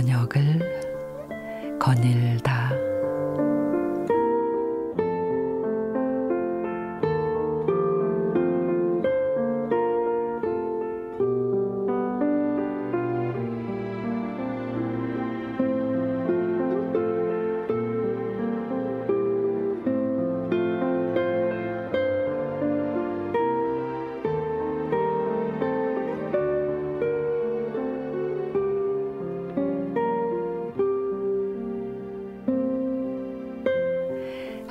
저녁을 0.00 1.78
거닐다. 1.78 2.59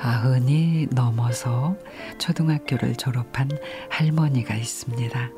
아흔이 0.02 0.88
넘어서 0.92 1.76
초등학교를 2.18 2.96
졸업한 2.96 3.50
할머니가 3.90 4.54
있습니다. 4.54 5.30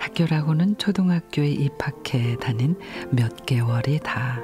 학교라고는 0.00 0.76
초등학교에 0.76 1.50
입학해 1.50 2.36
다닌 2.40 2.76
몇 3.10 3.46
개월이 3.46 4.00
다. 4.00 4.40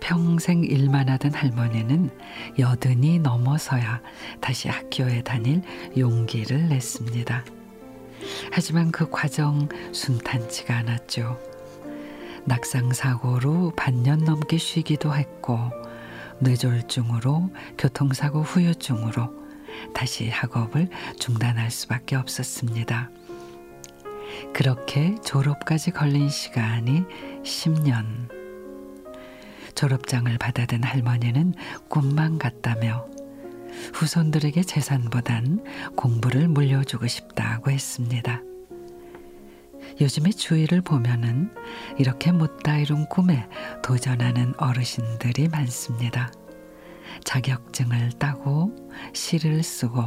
평생 0.00 0.64
일만 0.64 1.08
하던 1.10 1.34
할머니는 1.34 2.10
여든이 2.58 3.18
넘어서야 3.20 4.00
다시 4.40 4.68
학교에 4.68 5.22
다닐 5.22 5.62
용기를 5.96 6.68
냈습니다. 6.68 7.44
하지만 8.50 8.90
그 8.90 9.08
과정 9.10 9.68
순탄치가 9.92 10.78
않았죠. 10.78 11.38
낙상 12.46 12.92
사고로 12.92 13.72
반년 13.76 14.24
넘게 14.24 14.56
쉬기도 14.56 15.14
했고 15.14 15.58
뇌졸중으로 16.40 17.50
교통사고 17.78 18.42
후유증으로 18.42 19.46
다시 19.94 20.28
학업을 20.28 20.88
중단할 21.18 21.70
수밖에 21.70 22.16
없었습니다. 22.16 23.10
그렇게 24.52 25.14
졸업까지 25.24 25.90
걸린 25.90 26.28
시간이 26.28 27.04
10년. 27.42 28.34
졸업장을 29.74 30.36
받아든 30.38 30.82
할머니는 30.82 31.54
꿈만 31.88 32.38
같다며 32.38 33.06
후손들에게 33.92 34.62
재산보단 34.62 35.62
공부를 35.96 36.48
물려주고 36.48 37.06
싶다고 37.06 37.70
했습니다. 37.70 38.42
요즘의 40.00 40.34
주위를 40.34 40.82
보면은 40.82 41.54
이렇게 41.98 42.32
못다 42.32 42.76
이룬 42.78 43.06
꿈에 43.06 43.48
도전하는 43.82 44.54
어르신들이 44.58 45.48
많습니다. 45.48 46.30
자격증을 47.24 48.12
따고 48.18 48.74
시를 49.14 49.62
쓰고 49.62 50.00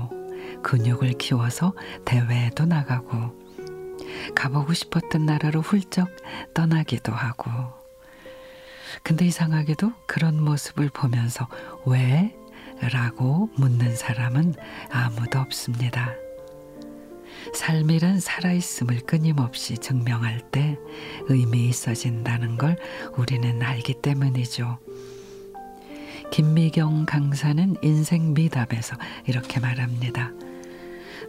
근육을 0.64 1.14
키워서 1.14 1.74
대회에도 2.06 2.66
나가고 2.66 3.38
가보고 4.36 4.74
싶었던 4.74 5.26
나라로 5.26 5.62
훌쩍 5.62 6.10
떠나기도 6.54 7.12
하고 7.12 7.52
근데 9.04 9.26
이상하게도 9.26 9.92
그런 10.08 10.44
모습을 10.44 10.90
보면서 10.90 11.48
왜? 11.86 12.36
라고 12.94 13.50
묻는 13.58 13.96
사람은 13.96 14.56
아무도 14.90 15.40
없습니다. 15.40 16.14
삶이란 17.54 18.20
살아있음을 18.20 19.02
끊임없이 19.02 19.78
증명할 19.78 20.42
때 20.52 20.78
의미 21.28 21.68
있어진다는 21.70 22.58
걸 22.58 22.78
우리는 23.18 23.62
알기 23.62 23.96
때문이죠. 24.02 24.80
김미경 26.32 27.06
강사는 27.06 27.76
인생 27.82 28.34
미답에서 28.34 28.96
이렇게 29.26 29.60
말합니다. 29.60 30.32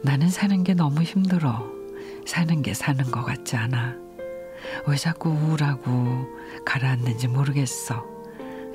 나는 0.02 0.28
사는 0.28 0.62
게 0.62 0.74
너무 0.74 1.02
힘들어. 1.02 1.66
사는 2.26 2.62
게 2.62 2.74
사는 2.74 3.04
것 3.10 3.24
같지 3.24 3.56
않아. 3.56 3.96
왜 4.86 4.96
자꾸 4.96 5.30
우울하고 5.30 6.26
가라앉는지 6.64 7.28
모르겠어. 7.28 8.04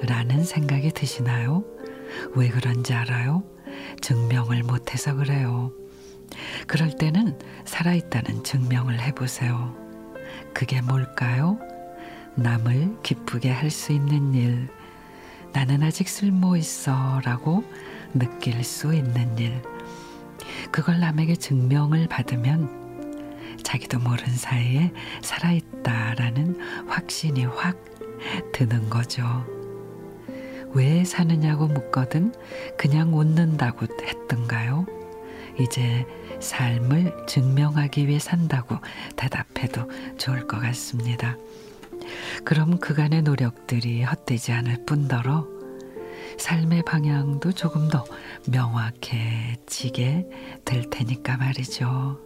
라는 0.02 0.44
생각이 0.44 0.92
드시나요? 0.92 1.64
왜 2.36 2.50
그런지 2.50 2.94
알아요? 2.94 3.44
증명을 4.02 4.64
못해서 4.64 5.16
그래요. 5.16 5.72
그럴 6.68 6.92
때는 6.96 7.38
살아있다는 7.66 8.44
증명을 8.44 9.00
해보세요. 9.02 9.76
그게 10.54 10.82
뭘까요? 10.82 11.60
남을 12.36 12.98
기쁘게 13.04 13.50
할 13.52 13.70
수 13.70 13.92
있는 13.94 14.34
일, 14.34 14.68
나는 15.54 15.84
아직 15.84 16.10
쓸모 16.10 16.58
있어 16.58 17.22
라고 17.24 17.64
느낄 18.14 18.64
수 18.64 18.94
있는 18.94 19.38
일. 19.38 19.62
그걸 20.72 21.00
남에게 21.00 21.36
증명을 21.36 22.08
받으면 22.08 23.58
자기도 23.64 24.00
모른 24.00 24.28
사이에 24.28 24.92
살아있다라는 25.22 26.88
확신이 26.88 27.46
확 27.46 27.78
드는 28.52 28.90
거죠. 28.90 29.24
왜 30.74 31.06
사느냐고 31.06 31.68
묻거든 31.68 32.34
그냥 32.78 33.18
웃는다고 33.18 33.88
했던가요? 34.02 34.75
이제 35.60 36.06
삶을 36.40 37.26
증명하기 37.28 38.08
위해 38.08 38.20
산다고 38.20 38.78
대답해도 39.16 39.90
좋을 40.18 40.48
것 40.48 40.60
같습니다. 40.60 41.38
그럼 42.44 42.78
그간의 42.80 43.24
노력들이 43.24 44.04
헛되지 44.04 44.52
않을 44.52 44.86
뿐더러 44.86 45.48
삶의 46.38 46.84
방향도 46.84 47.54
조금 47.54 47.88
더 47.88 48.04
명확해지게 48.48 50.30
될 50.66 50.90
테니까 50.90 51.38
말이죠. 51.38 52.20